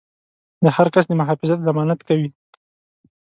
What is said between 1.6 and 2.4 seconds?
ضمانت کوي.